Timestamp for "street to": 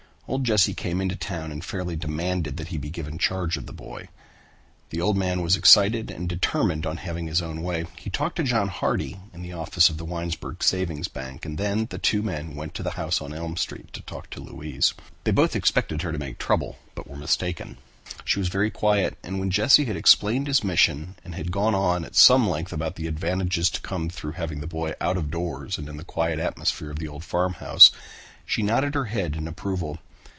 13.57-14.01